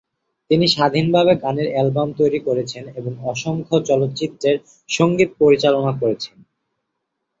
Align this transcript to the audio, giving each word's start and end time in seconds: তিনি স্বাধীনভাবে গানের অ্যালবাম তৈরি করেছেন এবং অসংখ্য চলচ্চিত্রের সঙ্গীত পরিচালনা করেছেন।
তিনি 0.49 0.65
স্বাধীনভাবে 0.67 1.33
গানের 1.43 1.67
অ্যালবাম 1.71 2.09
তৈরি 2.19 2.39
করেছেন 2.39 2.83
এবং 2.95 3.13
অসংখ্য 3.25 3.75
চলচ্চিত্রের 3.89 4.57
সঙ্গীত 4.89 5.29
পরিচালনা 5.41 5.91
করেছেন। 6.01 6.37